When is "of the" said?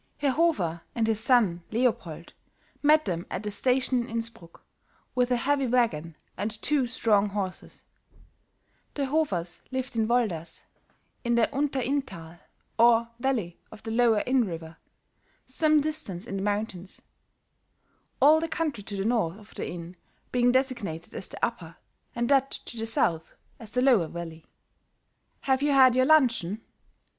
13.71-13.91, 19.37-19.69